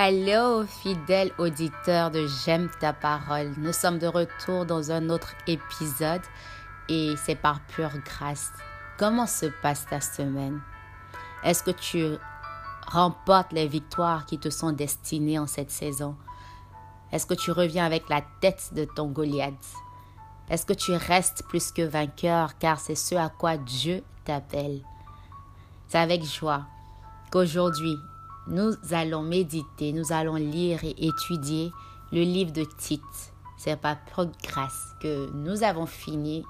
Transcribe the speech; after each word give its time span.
Hello, 0.00 0.64
fidèle 0.64 1.32
auditeur 1.38 2.12
de 2.12 2.24
J'aime 2.28 2.70
ta 2.78 2.92
parole. 2.92 3.52
Nous 3.56 3.72
sommes 3.72 3.98
de 3.98 4.06
retour 4.06 4.64
dans 4.64 4.92
un 4.92 5.08
autre 5.10 5.34
épisode 5.48 6.22
et 6.88 7.16
c'est 7.16 7.34
par 7.34 7.58
pure 7.62 7.90
grâce. 8.04 8.52
Comment 8.96 9.26
se 9.26 9.46
passe 9.60 9.86
ta 9.86 10.00
semaine? 10.00 10.60
Est-ce 11.42 11.64
que 11.64 11.72
tu 11.72 12.16
remportes 12.86 13.52
les 13.52 13.66
victoires 13.66 14.24
qui 14.24 14.38
te 14.38 14.50
sont 14.50 14.70
destinées 14.70 15.40
en 15.40 15.48
cette 15.48 15.72
saison? 15.72 16.14
Est-ce 17.10 17.26
que 17.26 17.34
tu 17.34 17.50
reviens 17.50 17.84
avec 17.84 18.08
la 18.08 18.22
tête 18.40 18.72
de 18.74 18.84
ton 18.84 19.08
Goliath? 19.08 19.74
Est-ce 20.48 20.64
que 20.64 20.74
tu 20.74 20.92
restes 20.92 21.42
plus 21.48 21.72
que 21.72 21.82
vainqueur 21.82 22.56
car 22.58 22.78
c'est 22.78 22.94
ce 22.94 23.16
à 23.16 23.30
quoi 23.30 23.56
Dieu 23.56 24.04
t'appelle? 24.24 24.80
C'est 25.88 25.98
avec 25.98 26.22
joie 26.22 26.66
qu'aujourd'hui, 27.32 27.96
nous 28.48 28.74
allons 28.92 29.22
méditer, 29.22 29.92
nous 29.92 30.10
allons 30.12 30.36
lire 30.36 30.82
et 30.82 30.94
étudier 30.98 31.70
le 32.12 32.22
livre 32.22 32.52
de 32.52 32.64
Tite. 32.78 33.02
C'est 33.58 33.76
par 33.76 33.98
grâce 34.42 34.94
que 35.00 35.30
nous 35.34 35.62
avons 35.62 35.86
fini 35.86 36.44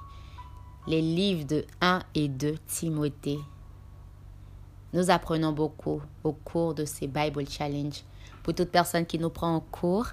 les 0.87 1.03
livres 1.03 1.45
de 1.45 1.65
1 1.81 2.01
et 2.15 2.29
2 2.29 2.55
Timothée. 2.67 3.41
Nous 4.93 5.11
apprenons 5.11 5.53
beaucoup 5.53 6.01
au 6.23 6.33
cours 6.33 6.75
de 6.75 6.85
ces 6.85 7.09
Bible 7.09 7.49
Challenge. 7.49 8.05
Pour 8.43 8.55
toute 8.55 8.71
personne 8.71 9.05
qui 9.05 9.19
nous 9.19 9.31
prend 9.31 9.57
en 9.57 9.61
cours, 9.61 10.07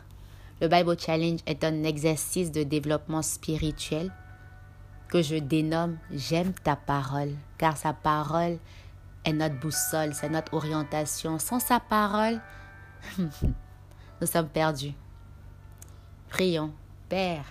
le 0.61 0.67
Bible 0.67 0.99
Challenge 0.99 1.39
est 1.45 1.63
un 1.63 1.83
exercice 1.83 2.51
de 2.51 2.63
développement 2.63 3.21
spirituel 3.21 4.11
que 5.07 5.21
je 5.21 5.35
dénomme 5.35 5.97
J'aime 6.11 6.53
ta 6.63 6.75
parole, 6.75 7.31
car 7.57 7.77
sa 7.77 7.93
parole 7.93 8.57
est 9.25 9.33
notre 9.33 9.59
boussole, 9.59 10.13
c'est 10.13 10.29
notre 10.29 10.53
orientation. 10.53 11.39
Sans 11.39 11.59
sa 11.59 11.79
parole, 11.79 12.39
nous 13.17 14.27
sommes 14.27 14.47
perdus. 14.47 14.93
Prions, 16.29 16.73
Père, 17.09 17.45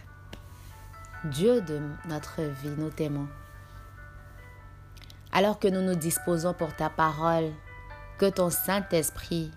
Dieu 1.25 1.61
de 1.61 1.81
notre 2.07 2.43
vie, 2.43 2.75
nous 2.77 2.91
t'aimons. 2.91 3.29
Alors 5.33 5.59
que 5.59 5.69
nous 5.69 5.83
nous 5.83 5.97
disposons 5.97 6.55
pour 6.55 6.75
ta 6.77 6.91
parole, 6.91 7.51
que 8.19 8.31
ton 8.31 8.51
Saint-Esprit 8.51 9.51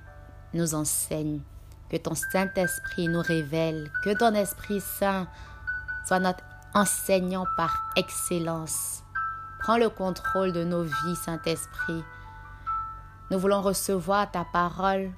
nous 0.53 0.73
enseigne, 0.73 1.41
que 1.89 1.97
ton 1.97 2.15
Saint-Esprit 2.15 3.07
nous 3.07 3.21
révèle, 3.21 3.91
que 4.03 4.17
ton 4.17 4.33
Esprit 4.33 4.81
Saint 4.81 5.27
soit 6.05 6.19
notre 6.19 6.43
enseignant 6.73 7.45
par 7.57 7.91
excellence. 7.95 9.03
Prends 9.59 9.77
le 9.77 9.89
contrôle 9.89 10.51
de 10.51 10.63
nos 10.63 10.83
vies, 10.83 11.15
Saint-Esprit. 11.15 12.03
Nous 13.29 13.39
voulons 13.39 13.61
recevoir 13.61 14.31
ta 14.31 14.45
parole 14.45 15.11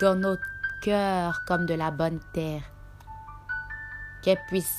dans 0.00 0.14
nos 0.14 0.36
cœurs 0.82 1.42
comme 1.46 1.66
de 1.66 1.74
la 1.74 1.90
bonne 1.90 2.20
terre. 2.32 2.62
Qu'elle 4.22 4.40
puisse 4.48 4.78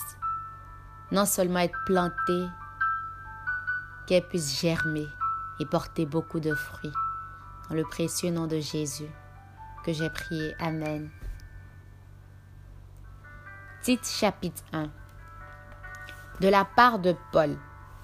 non 1.12 1.26
seulement 1.26 1.60
être 1.60 1.78
plantée, 1.86 2.48
qu'elle 4.08 4.28
puisse 4.28 4.60
germer 4.62 5.08
et 5.60 5.66
porter 5.66 6.06
beaucoup 6.06 6.40
de 6.40 6.54
fruits. 6.54 6.94
Dans 7.70 7.76
le 7.76 7.84
précieux 7.84 8.32
nom 8.32 8.48
de 8.48 8.60
Jésus 8.60 9.10
que 9.84 9.94
j'ai 9.94 10.10
prié. 10.10 10.56
Amen. 10.60 11.10
Tite 13.82 14.06
chapitre 14.06 14.64
1 14.74 14.90
De 16.40 16.48
la 16.48 16.66
part 16.66 17.00
de 17.00 17.16
Paul, 17.32 17.58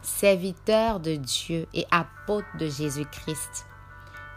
serviteur 0.07 0.99
de 0.99 1.15
Dieu 1.15 1.67
et 1.73 1.85
apôtre 1.91 2.47
de 2.59 2.67
Jésus-Christ, 2.67 3.65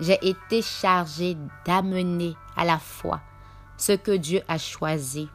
j'ai 0.01 0.19
été 0.27 0.63
chargé 0.63 1.37
d'amener 1.65 2.35
à 2.57 2.65
la 2.65 2.79
foi 2.79 3.21
ce 3.77 3.93
que 3.93 4.13
Dieu 4.13 4.43
a 4.49 4.59
choisi 4.59 5.29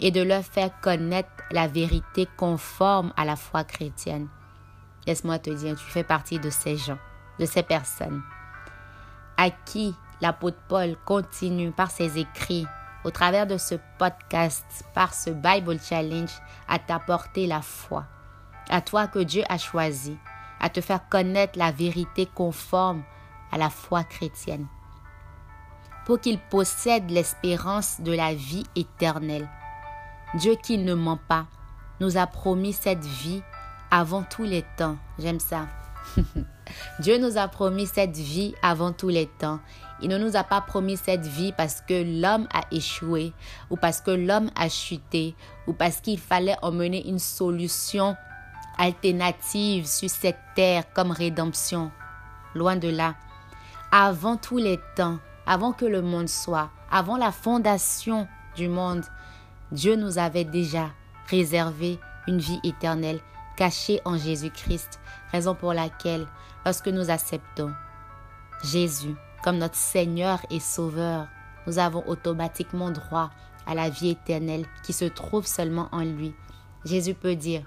et 0.00 0.10
de 0.10 0.22
leur 0.22 0.42
faire 0.42 0.70
connaître 0.80 1.28
la 1.50 1.68
vérité 1.68 2.26
conforme 2.36 3.12
à 3.16 3.24
la 3.24 3.36
foi 3.36 3.64
chrétienne. 3.64 4.28
Laisse-moi 5.06 5.38
te 5.38 5.50
dire, 5.50 5.76
tu 5.76 5.84
fais 5.84 6.04
partie 6.04 6.38
de 6.38 6.50
ces 6.50 6.76
gens, 6.76 6.98
de 7.38 7.46
ces 7.46 7.62
personnes 7.62 8.22
à 9.40 9.48
qui 9.48 9.94
l'apôtre 10.20 10.58
Paul 10.68 10.96
continue 11.06 11.70
par 11.70 11.90
ses 11.90 12.18
écrits, 12.18 12.66
au 13.04 13.10
travers 13.10 13.46
de 13.46 13.56
ce 13.56 13.76
podcast, 13.98 14.66
par 14.92 15.14
ce 15.14 15.30
Bible 15.30 15.80
Challenge, 15.80 16.30
à 16.68 16.78
t'apporter 16.78 17.46
la 17.46 17.62
foi. 17.62 18.04
À 18.70 18.80
toi 18.80 19.08
que 19.08 19.18
Dieu 19.18 19.42
a 19.48 19.58
choisi, 19.58 20.16
à 20.60 20.70
te 20.70 20.80
faire 20.80 21.08
connaître 21.08 21.58
la 21.58 21.72
vérité 21.72 22.28
conforme 22.32 23.02
à 23.50 23.58
la 23.58 23.68
foi 23.68 24.04
chrétienne. 24.04 24.66
Pour 26.06 26.20
qu'il 26.20 26.38
possède 26.38 27.10
l'espérance 27.10 28.00
de 28.00 28.12
la 28.12 28.32
vie 28.32 28.64
éternelle. 28.76 29.48
Dieu 30.34 30.54
qui 30.62 30.78
ne 30.78 30.94
ment 30.94 31.18
pas, 31.28 31.46
nous 31.98 32.16
a 32.16 32.28
promis 32.28 32.72
cette 32.72 33.04
vie 33.04 33.42
avant 33.90 34.22
tous 34.22 34.44
les 34.44 34.64
temps. 34.76 34.96
J'aime 35.18 35.40
ça. 35.40 35.66
Dieu 37.00 37.18
nous 37.18 37.38
a 37.38 37.48
promis 37.48 37.88
cette 37.88 38.16
vie 38.16 38.54
avant 38.62 38.92
tous 38.92 39.08
les 39.08 39.26
temps. 39.26 39.58
Il 40.00 40.08
ne 40.08 40.16
nous 40.18 40.36
a 40.36 40.44
pas 40.44 40.60
promis 40.60 40.96
cette 40.96 41.26
vie 41.26 41.52
parce 41.52 41.80
que 41.80 42.20
l'homme 42.22 42.46
a 42.54 42.62
échoué 42.70 43.32
ou 43.68 43.76
parce 43.76 44.00
que 44.00 44.12
l'homme 44.12 44.50
a 44.54 44.68
chuté 44.68 45.34
ou 45.66 45.72
parce 45.72 46.00
qu'il 46.00 46.18
fallait 46.18 46.56
emmener 46.62 47.08
une 47.08 47.18
solution 47.18 48.16
alternative 48.80 49.86
sur 49.86 50.08
cette 50.08 50.40
terre 50.56 50.84
comme 50.94 51.10
rédemption. 51.10 51.92
Loin 52.54 52.76
de 52.76 52.88
là. 52.88 53.14
Avant 53.92 54.36
tous 54.36 54.56
les 54.56 54.80
temps, 54.96 55.18
avant 55.46 55.72
que 55.72 55.84
le 55.84 56.00
monde 56.00 56.28
soit, 56.28 56.70
avant 56.90 57.16
la 57.16 57.30
fondation 57.30 58.26
du 58.56 58.68
monde, 58.68 59.04
Dieu 59.70 59.96
nous 59.96 60.18
avait 60.18 60.44
déjà 60.44 60.90
réservé 61.28 62.00
une 62.26 62.38
vie 62.38 62.60
éternelle 62.64 63.20
cachée 63.56 64.00
en 64.04 64.16
Jésus-Christ, 64.16 64.98
raison 65.30 65.54
pour 65.54 65.74
laquelle, 65.74 66.26
lorsque 66.64 66.88
nous 66.88 67.10
acceptons 67.10 67.72
Jésus 68.64 69.14
comme 69.44 69.58
notre 69.58 69.76
Seigneur 69.76 70.40
et 70.50 70.60
Sauveur, 70.60 71.28
nous 71.66 71.78
avons 71.78 72.02
automatiquement 72.08 72.90
droit 72.90 73.30
à 73.66 73.74
la 73.74 73.90
vie 73.90 74.10
éternelle 74.10 74.64
qui 74.82 74.92
se 74.92 75.04
trouve 75.04 75.46
seulement 75.46 75.88
en 75.92 76.00
lui. 76.00 76.34
Jésus 76.84 77.14
peut 77.14 77.36
dire, 77.36 77.62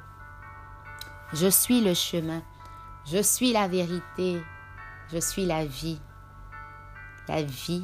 je 1.34 1.48
suis 1.48 1.82
le 1.82 1.96
chemin, 1.96 2.44
je 3.06 3.22
suis 3.22 3.54
la 3.54 3.68
vérité, 3.68 4.42
je 5.12 5.18
suis 5.18 5.46
la 5.46 5.66
vie, 5.66 6.00
la 7.28 7.42
vie 7.42 7.84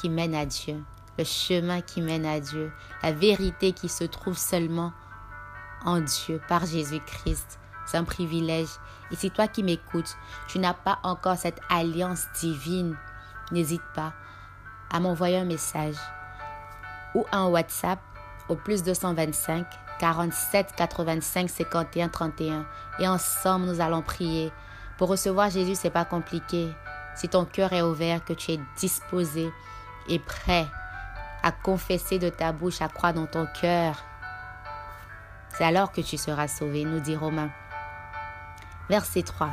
qui 0.00 0.10
mène 0.10 0.34
à 0.34 0.44
Dieu, 0.44 0.84
le 1.18 1.24
chemin 1.24 1.80
qui 1.80 2.02
mène 2.02 2.26
à 2.26 2.40
Dieu, 2.40 2.70
la 3.02 3.12
vérité 3.12 3.72
qui 3.72 3.88
se 3.88 4.04
trouve 4.04 4.36
seulement 4.36 4.92
en 5.84 6.00
Dieu 6.00 6.40
par 6.46 6.66
Jésus-Christ. 6.66 7.58
C'est 7.86 7.96
un 7.96 8.04
privilège. 8.04 8.68
Et 9.10 9.16
si 9.16 9.30
toi 9.30 9.48
qui 9.48 9.62
m'écoutes, 9.62 10.16
tu 10.46 10.58
n'as 10.58 10.74
pas 10.74 10.98
encore 11.02 11.36
cette 11.36 11.60
alliance 11.70 12.26
divine, 12.40 12.96
n'hésite 13.50 13.82
pas 13.94 14.12
à 14.90 15.00
m'envoyer 15.00 15.38
un 15.38 15.44
message 15.44 15.96
ou 17.14 17.24
un 17.32 17.46
WhatsApp 17.46 17.98
au 18.48 18.56
plus 18.56 18.82
225 18.82 19.66
47 20.02 20.74
85 20.74 21.48
51 21.48 22.08
31 22.08 22.66
et 22.98 23.06
ensemble 23.06 23.66
nous 23.66 23.80
allons 23.80 24.02
prier. 24.02 24.52
Pour 24.98 25.08
recevoir 25.08 25.48
Jésus, 25.48 25.76
c'est 25.76 25.90
pas 25.90 26.04
compliqué. 26.04 26.72
Si 27.14 27.28
ton 27.28 27.44
cœur 27.44 27.72
est 27.72 27.82
ouvert, 27.82 28.24
que 28.24 28.32
tu 28.32 28.50
es 28.50 28.60
disposé 28.76 29.48
et 30.08 30.18
prêt 30.18 30.66
à 31.44 31.52
confesser 31.52 32.18
de 32.18 32.30
ta 32.30 32.50
bouche, 32.50 32.82
à 32.82 32.88
croire 32.88 33.14
dans 33.14 33.26
ton 33.26 33.46
cœur, 33.60 33.94
c'est 35.50 35.64
alors 35.64 35.92
que 35.92 36.00
tu 36.00 36.16
seras 36.16 36.48
sauvé, 36.48 36.84
nous 36.84 36.98
dit 36.98 37.14
Romain. 37.14 37.50
Verset 38.88 39.22
3. 39.22 39.50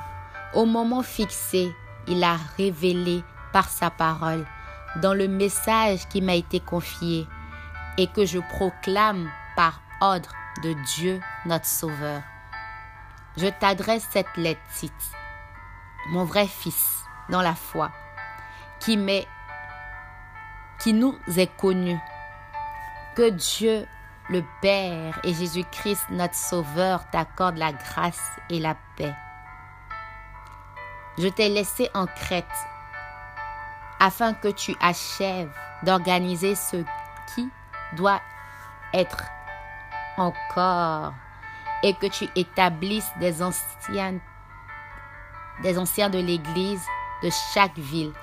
Au 0.55 0.65
moment 0.65 1.03
fixé, 1.03 1.71
il 2.07 2.23
a 2.23 2.37
révélé 2.57 3.23
par 3.53 3.69
sa 3.69 3.91
parole 3.91 4.45
dans 4.95 5.13
le 5.13 5.27
message 5.27 6.07
qui 6.09 6.23
m'a 6.23 6.33
été 6.33 6.59
confié 6.59 7.27
et 7.99 8.07
que 8.07 8.25
je 8.25 8.39
proclame 8.39 9.29
par 9.55 9.81
ordre 10.01 10.31
de 10.63 10.73
Dieu 10.73 11.21
notre 11.45 11.65
Sauveur. 11.65 12.21
Je 13.37 13.47
t'adresse 13.47 14.07
cette 14.11 14.35
lettre, 14.37 14.61
mon 16.07 16.25
vrai 16.25 16.47
fils 16.47 17.03
dans 17.29 17.41
la 17.41 17.55
foi, 17.55 17.91
qui 18.79 18.97
m'est, 18.97 19.27
qui 20.79 20.93
nous 20.93 21.15
est 21.37 21.55
connu, 21.57 21.97
que 23.15 23.29
Dieu 23.29 23.87
le 24.29 24.43
Père 24.61 25.19
et 25.23 25.33
Jésus-Christ 25.33 26.05
notre 26.11 26.35
Sauveur 26.35 27.09
t'accordent 27.09 27.57
la 27.57 27.73
grâce 27.73 28.31
et 28.49 28.59
la 28.59 28.75
paix. 28.95 29.13
Je 31.17 31.27
t'ai 31.27 31.49
laissé 31.49 31.89
en 31.93 32.05
Crète 32.05 32.45
afin 33.99 34.33
que 34.33 34.47
tu 34.47 34.75
achèves 34.79 35.51
d'organiser 35.83 36.55
ce 36.55 36.77
qui 37.33 37.49
doit 37.93 38.21
être 38.93 39.23
encore 40.19 41.13
et 41.83 41.93
que 41.93 42.07
tu 42.07 42.27
établisses 42.35 43.11
des 43.19 43.41
anciens, 43.41 44.19
des 45.63 45.77
anciens 45.77 46.09
de 46.09 46.19
l'Église 46.19 46.83
de 47.23 47.29
chaque 47.53 47.77
ville 47.77 48.13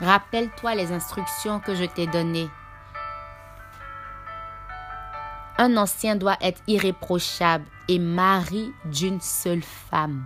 Rappelle-toi 0.00 0.76
les 0.76 0.92
instructions 0.92 1.58
que 1.58 1.74
je 1.74 1.84
t'ai 1.84 2.06
données. 2.06 2.48
Un 5.58 5.76
ancien 5.76 6.14
doit 6.14 6.36
être 6.40 6.62
irréprochable 6.68 7.64
et 7.88 7.98
mari 7.98 8.72
d'une 8.84 9.20
seule 9.20 9.62
femme. 9.62 10.24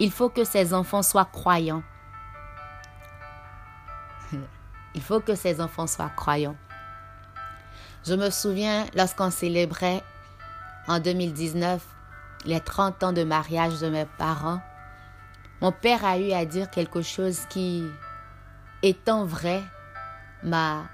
Il 0.00 0.12
faut 0.12 0.28
que 0.28 0.44
ses 0.44 0.74
enfants 0.74 1.02
soient 1.02 1.24
croyants. 1.24 1.82
Il 4.94 5.02
faut 5.02 5.20
que 5.20 5.34
ses 5.34 5.62
enfants 5.62 5.86
soient 5.86 6.10
croyants. 6.10 6.56
Je 8.06 8.14
me 8.14 8.30
souviens 8.30 8.86
lorsqu'on 8.94 9.30
célébrait 9.30 10.02
en 10.86 11.00
2019 11.00 11.84
les 12.44 12.60
30 12.60 13.02
ans 13.04 13.12
de 13.12 13.24
mariage 13.24 13.80
de 13.80 13.88
mes 13.88 14.06
parents, 14.18 14.60
mon 15.60 15.72
père 15.72 16.04
a 16.04 16.18
eu 16.18 16.32
à 16.32 16.44
dire 16.44 16.70
quelque 16.70 17.02
chose 17.02 17.40
qui, 17.50 17.84
étant 18.82 19.24
vrai, 19.24 19.62
m'a 20.42 20.88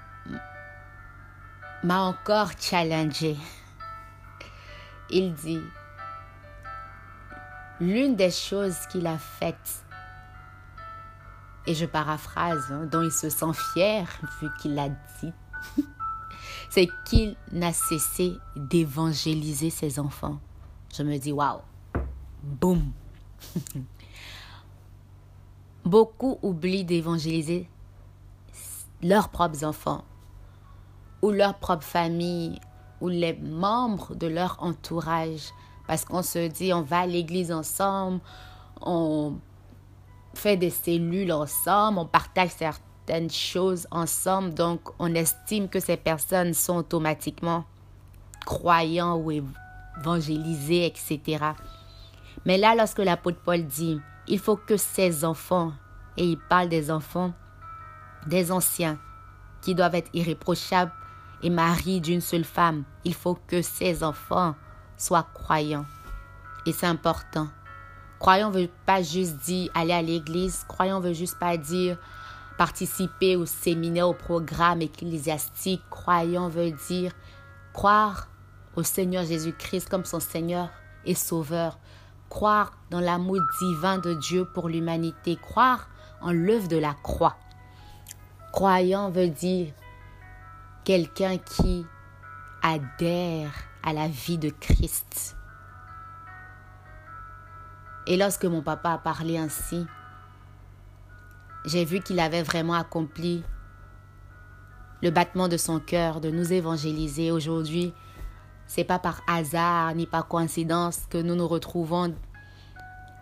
encore 1.83 2.51
challengé. 2.59 3.37
Il 5.11 5.33
dit, 5.35 5.61
l'une 7.79 8.15
des 8.15 8.31
choses 8.31 8.77
qu'il 8.89 9.05
a 9.05 9.19
faites, 9.19 9.85
et 11.67 11.75
je 11.75 11.85
paraphrase, 11.85 12.71
hein, 12.71 12.87
dont 12.91 13.03
il 13.03 13.11
se 13.11 13.29
sent 13.29 13.53
fier 13.73 14.07
vu 14.41 14.49
qu'il 14.59 14.75
l'a 14.75 14.89
dit, 14.89 15.33
c'est 16.69 16.87
qu'il 17.05 17.35
n'a 17.51 17.73
cessé 17.73 18.33
d'évangéliser 18.55 19.69
ses 19.69 19.99
enfants. 19.99 20.39
Je 20.95 21.03
me 21.03 21.17
dis, 21.17 21.31
waouh, 21.31 21.59
boum. 22.43 22.91
Beaucoup 25.85 26.39
oublient 26.41 26.85
d'évangéliser 26.85 27.69
leurs 29.03 29.29
propres 29.29 29.63
enfants 29.63 30.03
ou 31.21 31.31
leur 31.31 31.55
propre 31.59 31.83
famille 31.83 32.59
ou 33.01 33.09
les 33.09 33.33
membres 33.33 34.15
de 34.15 34.27
leur 34.27 34.57
entourage. 34.61 35.51
Parce 35.87 36.05
qu'on 36.05 36.23
se 36.23 36.47
dit, 36.47 36.73
on 36.73 36.81
va 36.81 37.01
à 37.01 37.05
l'église 37.05 37.51
ensemble, 37.51 38.19
on 38.81 39.35
fait 40.33 40.57
des 40.57 40.69
cellules 40.69 41.31
ensemble, 41.31 41.99
on 41.99 42.05
partage 42.05 42.51
certaines 43.05 43.29
choses 43.29 43.87
ensemble, 43.91 44.53
donc 44.53 44.81
on 44.97 45.13
estime 45.13 45.69
que 45.69 45.79
ces 45.79 45.97
personnes 45.97 46.53
sont 46.53 46.77
automatiquement 46.77 47.65
croyants 48.45 49.17
ou 49.17 49.31
évangélisés, 49.31 50.85
etc. 50.85 51.51
Mais 52.45 52.57
là, 52.57 52.75
lorsque 52.75 52.99
l'apôtre 52.99 53.37
Paul 53.43 53.63
dit, 53.63 53.99
il 54.27 54.39
faut 54.39 54.55
que 54.55 54.77
ces 54.77 55.23
enfants, 55.23 55.73
et 56.17 56.25
il 56.25 56.37
parle 56.37 56.69
des 56.69 56.89
enfants, 56.89 57.33
des 58.25 58.51
anciens, 58.51 58.97
qui 59.61 59.75
doivent 59.75 59.95
être 59.95 60.09
irréprochables 60.13 60.91
et 61.43 61.49
maris 61.49 62.01
d'une 62.01 62.21
seule 62.21 62.43
femme, 62.43 62.83
il 63.03 63.13
faut 63.13 63.37
que 63.47 63.61
ces 63.61 64.03
enfants 64.03 64.55
soient 64.97 65.27
croyants. 65.33 65.85
Et 66.65 66.71
c'est 66.71 66.87
important. 66.87 67.47
Croyant 68.17 68.49
veut 68.49 68.69
pas 68.85 69.03
juste 69.03 69.37
dire 69.37 69.69
aller 69.75 69.93
à 69.93 70.01
l'église. 70.01 70.63
Croyant 70.67 70.99
veut 70.99 71.13
juste 71.13 71.37
pas 71.37 71.57
dire 71.57 71.97
participer 72.57 73.35
au 73.35 73.45
séminaire, 73.45 74.09
au 74.09 74.13
programme 74.13 74.81
ecclésiastique. 74.81 75.81
Croyant 75.89 76.49
veut 76.49 76.71
dire 76.87 77.11
croire 77.73 78.29
au 78.75 78.83
Seigneur 78.83 79.25
Jésus-Christ 79.25 79.89
comme 79.89 80.05
son 80.05 80.19
Seigneur 80.19 80.69
et 81.05 81.15
Sauveur 81.15 81.77
croire 82.29 82.73
dans 82.89 82.99
l'amour 82.99 83.39
divin 83.59 83.97
de 83.97 84.13
Dieu 84.13 84.45
pour 84.53 84.69
l'humanité, 84.69 85.37
croire 85.37 85.87
en 86.21 86.31
l'œuvre 86.31 86.67
de 86.67 86.77
la 86.77 86.93
croix. 86.93 87.37
Croyant 88.51 89.09
veut 89.09 89.29
dire 89.29 89.73
quelqu'un 90.83 91.37
qui 91.37 91.85
adhère 92.61 93.51
à 93.83 93.93
la 93.93 94.07
vie 94.07 94.37
de 94.37 94.49
Christ. 94.49 95.37
Et 98.07 98.17
lorsque 98.17 98.45
mon 98.45 98.61
papa 98.61 98.91
a 98.91 98.97
parlé 98.97 99.37
ainsi, 99.37 99.85
j'ai 101.65 101.85
vu 101.85 101.99
qu'il 101.99 102.19
avait 102.19 102.43
vraiment 102.43 102.73
accompli 102.73 103.43
le 105.01 105.09
battement 105.11 105.47
de 105.47 105.57
son 105.57 105.79
cœur 105.79 106.21
de 106.21 106.29
nous 106.29 106.53
évangéliser 106.53 107.31
aujourd'hui 107.31 107.93
c'est 108.67 108.83
pas 108.83 108.99
par 108.99 109.21
hasard 109.27 109.93
ni 109.95 110.05
par 110.05 110.27
coïncidence 110.27 111.01
que 111.09 111.17
nous 111.17 111.35
nous 111.35 111.47
retrouvons 111.47 112.15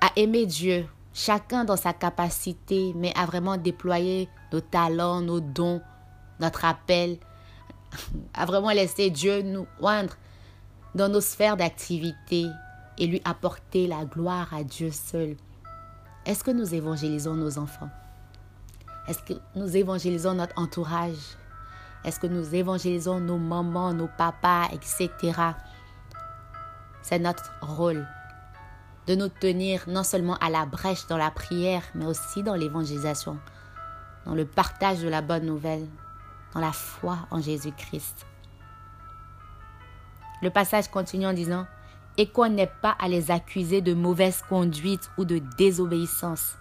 à 0.02 0.12
aimer 0.16 0.46
Dieu, 0.46 0.86
chacun 1.14 1.64
dans 1.64 1.78
sa 1.78 1.94
capacité, 1.94 2.94
mais 2.96 3.14
à 3.16 3.26
vraiment 3.26 3.58
déployer 3.58 4.30
nos 4.52 4.62
talents, 4.62 5.22
nos 5.22 5.40
dons, 5.40 5.82
notre 6.40 6.66
appel, 6.66 7.18
à 8.34 8.46
vraiment 8.46 8.72
laisser 8.72 9.10
Dieu 9.10 9.42
nous 9.42 9.68
oindre 9.80 10.16
dans 10.96 11.10
nos 11.10 11.22
sphères 11.22 11.58
d'activité 11.58 12.48
et 12.98 13.08
lui 13.08 13.22
apporter 13.26 13.88
la 13.88 14.06
gloire 14.06 14.54
à 14.54 14.64
Dieu 14.64 14.92
seul. 14.92 15.36
Est-ce 16.26 16.44
que 16.44 16.52
nous 16.52 16.74
évangélisons 16.74 17.34
nos 17.34 17.58
enfants? 17.58 17.90
Est-ce 19.08 19.22
que 19.22 19.34
nous 19.56 19.76
évangélisons 19.76 20.34
notre 20.34 20.58
entourage? 20.58 21.38
Est-ce 22.06 22.20
que 22.20 22.28
nous 22.28 22.56
évangélisons 22.56 23.20
nos 23.20 23.38
mamans, 23.38 23.94
nos 23.94 24.08
papas, 24.08 24.70
etc. 24.72 25.10
C'est 27.02 27.20
notre 27.20 27.52
rôle 27.62 28.08
de 29.08 29.16
nous 29.16 29.28
tenir 29.28 29.84
non 29.88 30.04
seulement 30.04 30.38
à 30.38 30.50
la 30.50 30.66
brèche 30.66 31.08
dans 31.08 31.18
la 31.18 31.32
prière, 31.32 31.84
mais 31.96 32.06
aussi 32.06 32.44
dans 32.44 32.56
l'évangélisation, 32.56 33.38
dans 34.26 34.36
le 34.36 34.46
partage 34.46 35.02
de 35.02 35.10
la 35.10 35.22
bonne 35.22 35.46
nouvelle, 35.46 35.86
dans 36.54 36.62
la 36.62 36.72
foi 36.72 37.20
en 37.30 37.42
Jésus-Christ. 37.42 38.26
Le 40.42 40.50
passage 40.50 40.90
continue 40.90 41.28
en 41.28 41.34
disant, 41.34 41.66
et 42.18 42.28
qu'on 42.28 42.50
n'ait 42.50 42.72
pas 42.82 42.96
à 43.00 43.08
les 43.08 43.32
accuser 43.32 43.82
de 43.82 43.94
mauvaise 43.94 44.42
conduite 44.48 45.10
ou 45.18 45.26
de 45.26 45.40
désobéissance. 45.58 46.56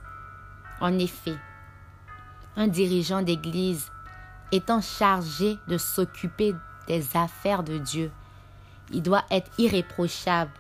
En 0.81 0.99
effet, 0.99 1.37
un 2.57 2.69
dirigeant 2.69 3.23
d'église 3.23 3.91
étant 4.51 4.81
chargé 4.81 5.59
de 5.69 5.79
s'occuper 5.79 6.55
des 6.87 7.17
affaires 7.17 7.63
de 7.63 7.79
Dieu. 7.79 8.11
Il 8.91 9.03
doit 9.03 9.25
être 9.31 9.51
irréprochable, 9.59 10.51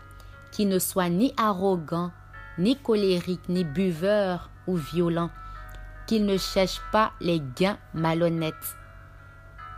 qu'il 0.51 0.69
ne 0.69 0.79
soit 0.79 1.09
ni 1.09 1.35
arrogant, 1.37 2.11
ni 2.59 2.77
colérique, 2.77 3.49
ni 3.49 3.65
buveur 3.65 4.51
ou 4.67 4.77
violent, 4.77 5.31
qu'il 6.07 6.27
ne 6.27 6.37
cherche 6.39 6.81
pas 6.91 7.13
les 7.21 7.41
gains 7.57 7.79
malhonnêtes. 7.95 8.77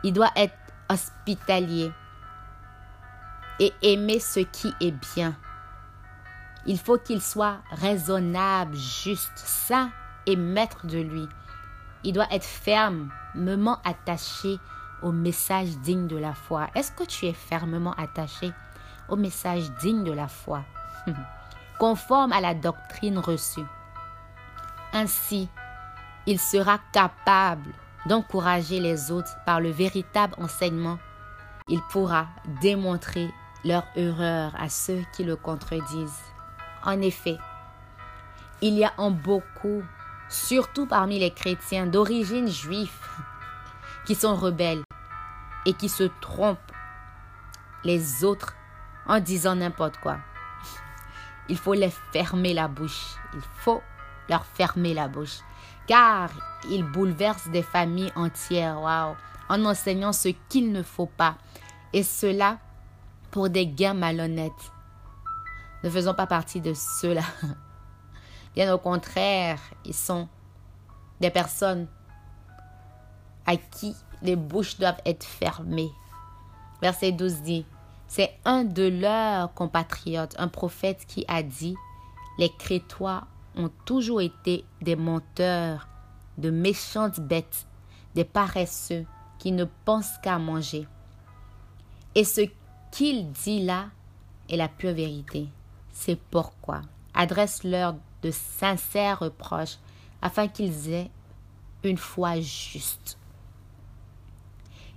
Il 0.03 0.13
doit 0.13 0.31
être 0.37 0.55
hospitalier 0.89 1.91
et 3.59 3.73
aimer 3.83 4.21
ce 4.21 4.41
qui 4.41 4.73
est 4.81 4.95
bien. 5.15 5.35
Il 6.67 6.79
faut 6.79 6.99
qu'il 6.99 7.21
soit 7.21 7.59
raisonnable, 7.71 8.77
juste, 8.77 9.33
saint 9.37 9.91
et 10.27 10.37
maître 10.37 10.87
de 10.87 10.99
lui. 10.99 11.29
Il 12.05 12.13
doit 12.13 12.31
être 12.31 12.45
ferme, 12.45 13.09
fermement 13.33 13.79
attaché 13.85 14.59
au 15.03 15.11
message 15.11 15.77
digne 15.79 16.07
de 16.07 16.17
la 16.17 16.35
foi. 16.35 16.69
Est-ce 16.75 16.93
que 16.93 17.05
tu 17.05 17.27
es 17.27 17.33
fermement 17.33 17.95
attaché 17.95 18.53
au 19.09 19.17
message 19.17 19.71
digne 19.81 20.05
de 20.05 20.13
la 20.13 20.29
foi, 20.29 20.63
conforme 21.79 22.33
à 22.33 22.41
la 22.41 22.55
doctrine 22.55 23.19
reçue 23.19 23.65
Ainsi, 24.93 25.49
il 26.27 26.39
sera 26.39 26.79
capable 26.93 27.71
d'encourager 28.07 28.81
les 28.81 29.11
autres 29.11 29.37
par 29.45 29.61
le 29.61 29.71
véritable 29.71 30.35
enseignement. 30.39 30.99
Il 31.69 31.81
pourra 31.91 32.29
démontrer 32.61 33.31
leur 33.65 33.85
erreur 33.97 34.55
à 34.59 34.69
ceux 34.69 35.03
qui 35.15 35.25
le 35.25 35.37
contredisent. 35.37 36.23
En 36.85 37.01
effet, 37.01 37.39
il 38.61 38.75
y 38.75 38.85
a 38.85 38.93
en 38.99 39.11
beaucoup 39.11 39.83
surtout 40.35 40.87
parmi 40.87 41.19
les 41.19 41.31
chrétiens 41.31 41.87
d'origine 41.87 42.49
juive, 42.49 42.91
qui 44.05 44.15
sont 44.15 44.35
rebelles 44.35 44.83
et 45.65 45.73
qui 45.73 45.89
se 45.89 46.05
trompent 46.21 46.73
les 47.85 48.25
autres 48.25 48.55
en 49.07 49.21
disant 49.21 49.55
n'importe 49.55 49.99
quoi. 49.99 50.19
Il 51.49 51.59
faut 51.59 51.75
les 51.75 51.93
fermer 52.13 52.55
la 52.55 52.69
bouche. 52.69 53.17
Il 53.35 53.43
faut 53.59 53.83
leur 54.29 54.45
fermer 54.45 54.95
la 54.95 55.09
bouche. 55.09 55.39
Car 55.87 56.31
ils 56.71 56.85
bouleversent 56.85 57.49
des 57.49 57.63
familles 57.63 58.13
entières, 58.17 58.81
waouh, 58.81 59.15
en 59.49 59.65
enseignant 59.67 60.13
ce 60.13 60.31
qu'il 60.49 60.73
ne 60.73 60.83
faut 60.83 61.07
pas. 61.07 61.37
Et 61.93 62.03
cela 62.03 62.59
pour 63.31 63.51
des 63.51 63.67
gains 63.67 63.95
malhonnêtes. 63.95 64.73
Ne 65.83 65.91
faisons 65.91 66.15
pas 66.15 66.27
partie 66.27 66.61
de 66.61 66.73
ceux-là. 66.73 67.25
Bien 68.55 68.73
au 68.73 68.79
contraire, 68.79 69.61
ils 69.85 69.95
sont 69.95 70.29
des 71.21 71.31
personnes 71.31 71.89
à 73.47 73.57
qui 73.57 73.95
les 74.23 74.37
bouches 74.37 74.79
doivent 74.79 75.01
être 75.05 75.25
fermées. 75.25 75.91
Verset 76.81 77.13
12 77.13 77.43
dit, 77.43 77.67
c'est 78.07 78.39
un 78.45 78.65
de 78.65 78.85
leurs 78.85 79.53
compatriotes, 79.55 80.35
un 80.39 80.49
prophète 80.49 81.05
qui 81.07 81.25
a 81.29 81.43
dit, 81.43 81.75
les 82.39 82.51
Crétois 82.59 83.25
ont 83.57 83.71
toujours 83.85 84.21
été 84.21 84.65
des 84.81 84.97
menteurs 84.97 85.89
de 86.39 86.51
méchantes 86.51 87.21
bêtes, 87.21 87.67
des 88.15 88.25
paresseux 88.25 89.05
qui 89.39 89.53
ne 89.53 89.65
pensent 89.85 90.19
qu'à 90.23 90.39
manger. 90.39 90.87
Et 92.15 92.25
ce 92.25 92.43
qu'il 92.91 93.31
dit 93.33 93.65
là 93.65 93.87
est 94.49 94.57
la 94.57 94.69
pure 94.69 94.95
vérité. 94.95 95.49
C'est 95.93 96.19
pourquoi 96.19 96.83
adresse-leur 97.15 97.95
de 98.25 98.31
sincères 98.31 99.21
reproches 99.21 99.79
afin 100.23 100.49
qu'ils 100.49 100.91
aient 100.91 101.11
une 101.85 101.99
foi 101.99 102.41
juste 102.41 103.19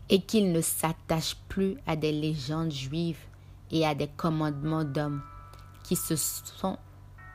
et 0.10 0.22
qu'ils 0.22 0.53
ne 0.53 0.62
s'attachent 0.62 1.36
plus 1.50 1.75
à 1.86 1.98
des 1.98 2.13
légendes 2.13 2.72
juives 2.72 3.19
et 3.69 3.86
à 3.86 3.93
des 3.93 4.07
commandements 4.07 4.86
d'hommes 4.86 5.22
qui 5.84 5.98
se 5.98 6.15
sont 6.15 6.77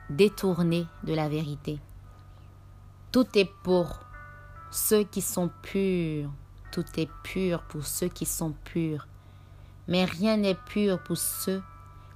détournés 0.09 0.87
de 1.03 1.13
la 1.13 1.29
vérité. 1.29 1.79
Tout 3.11 3.27
est 3.37 3.49
pour 3.63 3.99
ceux 4.71 5.03
qui 5.03 5.21
sont 5.21 5.51
purs, 5.61 6.31
tout 6.71 6.85
est 6.97 7.09
pur 7.21 7.61
pour 7.61 7.85
ceux 7.85 8.07
qui 8.07 8.25
sont 8.25 8.53
purs, 8.63 9.07
mais 9.87 10.05
rien 10.05 10.37
n'est 10.37 10.55
pur 10.55 11.01
pour 11.03 11.17
ceux 11.17 11.61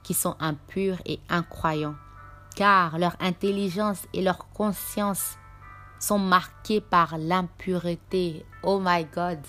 qui 0.02 0.16
sont 0.16 0.36
impurs 0.40 0.98
et 1.06 1.20
incroyants, 1.30 1.96
car 2.58 2.98
leur 2.98 3.16
intelligence 3.20 4.08
et 4.14 4.24
leur 4.24 4.50
conscience 4.50 5.38
sont 6.00 6.18
marquées 6.18 6.82
par 6.82 7.20
l'impureté. 7.20 8.48
Oh 8.64 8.82
my 8.84 9.06
God! 9.06 9.40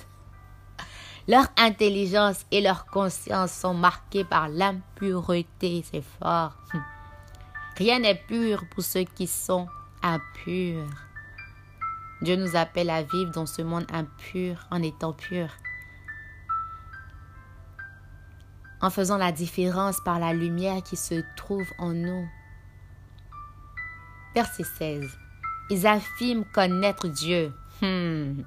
Leur 1.27 1.47
intelligence 1.57 2.45
et 2.51 2.61
leur 2.61 2.85
conscience 2.85 3.53
sont 3.53 3.73
marquées 3.73 4.25
par 4.25 4.51
l'impureté. 4.51 5.83
C'est 5.91 6.05
fort. 6.21 6.59
Rien 7.77 7.99
n'est 8.01 8.23
pur 8.27 8.65
pour 8.71 8.85
ceux 8.85 9.05
qui 9.05 9.27
sont 9.27 9.69
impurs. 10.03 10.91
Dieu 12.21 12.37
nous 12.37 12.57
appelle 12.57 12.91
à 12.91 13.03
vivre 13.03 13.31
dans 13.33 13.47
ce 13.47 13.63
monde 13.63 13.87
impur 13.91 14.67
en 14.71 14.83
étant 14.83 15.15
pur. 15.15 15.49
En 18.83 18.91
faisant 18.91 19.17
la 19.17 19.33
différence 19.33 19.99
par 20.05 20.19
la 20.19 20.35
lumière 20.35 20.83
qui 20.83 20.97
se 20.97 21.23
trouve 21.37 21.69
en 21.79 21.95
nous. 21.95 22.29
Verset 24.35 24.65
16. 24.65 25.19
Ils 25.71 25.87
affirment 25.87 26.45
connaître 26.53 27.09
Dieu. 27.09 27.53
Hmm 27.83 28.43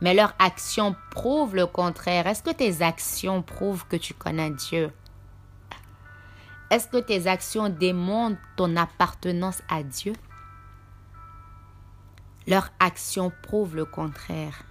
mais 0.00 0.14
leurs 0.14 0.34
actions 0.38 0.96
prouvent 1.10 1.54
le 1.54 1.66
contraire. 1.66 2.26
Est-ce 2.26 2.42
que 2.42 2.50
tes 2.50 2.82
actions 2.82 3.42
prouvent 3.42 3.86
que 3.86 3.96
tu 3.96 4.14
connais 4.14 4.50
Dieu? 4.50 4.90
Est-ce 6.70 6.88
que 6.88 6.98
tes 6.98 7.26
actions 7.26 7.68
démontrent 7.68 8.40
ton 8.56 8.76
appartenance 8.76 9.62
à 9.68 9.82
Dieu? 9.82 10.12
Leurs 12.46 12.70
actions 12.80 13.32
prouvent 13.42 13.76
le 13.76 13.84
contraire. 13.84 14.62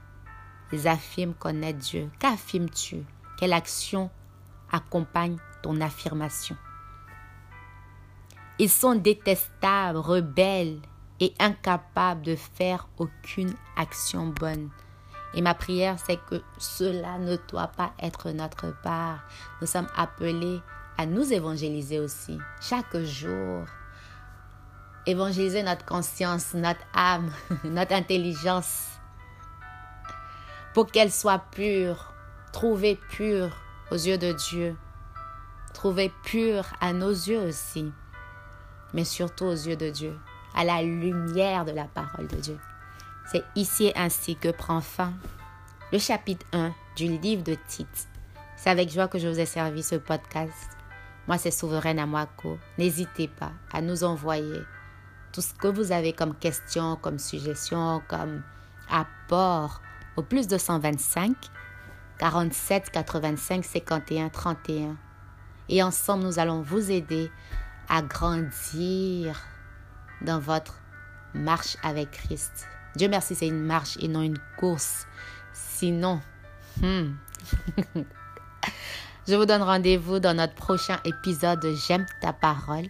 Ils 0.72 0.88
affirment 0.88 1.34
connaître 1.34 1.80
Dieu. 1.80 2.10
Qu'affirmes-tu? 2.20 3.04
Quelle 3.38 3.54
action 3.54 4.10
accompagne 4.72 5.38
ton 5.62 5.82
affirmation? 5.82 6.56
Ils 8.62 8.70
sont 8.70 8.96
détestables, 8.96 9.98
rebelles 9.98 10.80
et 11.22 11.34
incapables 11.40 12.22
de 12.24 12.36
faire 12.36 12.90
aucune 12.98 13.54
action 13.78 14.28
bonne. 14.28 14.70
Et 15.34 15.42
ma 15.42 15.54
prière, 15.54 15.98
c'est 15.98 16.20
que 16.26 16.42
cela 16.58 17.18
ne 17.20 17.38
doit 17.50 17.68
pas 17.68 17.94
être 18.02 18.32
notre 18.32 18.74
part. 18.82 19.20
Nous 19.62 19.68
sommes 19.68 19.88
appelés 19.96 20.60
à 20.98 21.06
nous 21.06 21.32
évangéliser 21.32 22.00
aussi, 22.00 22.38
chaque 22.60 22.98
jour. 22.98 23.64
Évangéliser 25.06 25.64
notre 25.64 25.86
conscience, 25.86 26.54
notre 26.54 26.84
âme, 26.94 27.32
notre 27.64 27.94
intelligence, 27.94 28.88
pour 30.74 30.88
qu'elle 30.88 31.14
soit 31.14 31.44
pure, 31.52 32.14
trouvée 32.52 33.00
pure 33.10 33.56
aux 33.92 33.96
yeux 33.96 34.18
de 34.18 34.34
Dieu, 34.34 34.76
trouvée 35.74 36.12
pure 36.24 36.66
à 36.82 36.92
nos 36.92 37.10
yeux 37.10 37.40
aussi, 37.40 37.94
mais 38.94 39.04
surtout 39.04 39.46
aux 39.46 39.52
yeux 39.52 39.76
de 39.76 39.90
Dieu, 39.90 40.18
à 40.56 40.64
la 40.64 40.82
lumière 40.82 41.66
de 41.66 41.72
la 41.72 41.86
parole 41.86 42.28
de 42.28 42.38
Dieu. 42.38 42.58
C'est 43.32 43.44
ici 43.56 43.92
ainsi 43.96 44.36
que 44.36 44.50
prend 44.50 44.82
fin 44.82 45.14
le 45.92 46.00
chapitre 46.00 46.46
1 46.54 46.72
du 46.96 47.18
livre 47.18 47.44
de 47.44 47.56
Tite. 47.68 48.08
C'est 48.58 48.70
avec 48.70 48.92
joie 48.92 49.08
que 49.08 49.20
je 49.20 49.28
vous 49.28 49.40
ai 49.40 49.46
servi 49.46 49.84
ce 49.84 49.96
podcast. 49.96 50.78
Moi, 51.28 51.38
c'est 51.38 51.52
Souveraine 51.52 52.00
Amwako. 52.00 52.58
N'hésitez 52.78 53.28
pas 53.28 53.52
à 53.72 53.82
nous 53.82 54.04
envoyer 54.04 54.62
tout 55.32 55.42
ce 55.42 55.54
que 55.54 55.68
vous 55.68 55.92
avez 55.92 56.14
comme 56.14 56.36
question, 56.36 56.96
comme 56.96 57.20
suggestion, 57.20 58.02
comme 58.08 58.42
apport 58.90 59.82
au 60.18 60.24
plus 60.24 60.48
de 60.48 60.58
125 60.58 61.36
47 62.18 62.90
85 62.92 63.64
51 63.64 64.30
31. 64.30 64.98
Et 65.70 65.82
ensemble, 65.84 66.24
nous 66.24 66.40
allons 66.40 66.62
vous 66.62 66.92
aider 66.92 67.32
à 67.90 68.02
grandir 68.02 69.36
dans 70.22 70.40
votre 70.40 70.76
marche 71.34 71.78
avec 71.84 72.12
Christ. 72.12 72.68
Dieu 72.96 73.08
merci, 73.08 73.36
c'est 73.36 73.48
une 73.48 73.66
marche 73.66 73.98
et 74.00 74.08
non 74.08 74.22
une 74.22 74.40
course. 74.58 75.08
Sinon, 75.54 76.22
hmm. 76.82 77.14
je 79.28 79.36
vous 79.36 79.46
donne 79.46 79.64
rendez-vous 79.64 80.20
dans 80.20 80.36
notre 80.36 80.56
prochain 80.56 81.00
épisode 81.06 81.62
de 81.62 81.74
J'aime 81.76 82.06
ta 82.22 82.34
parole 82.34 82.88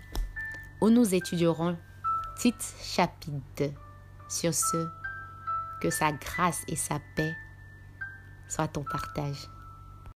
où 0.82 0.90
nous 0.90 1.14
étudierons 1.14 1.78
Tite 2.38 2.74
chapitre 2.82 3.42
2. 3.58 3.72
Sur 4.30 4.54
ce, 4.54 4.88
que 5.82 5.90
sa 5.90 6.12
grâce 6.12 6.62
et 6.68 6.76
sa 6.76 7.00
paix 7.16 7.36
soient 8.48 8.68
ton 8.68 8.84
partage. 8.84 9.50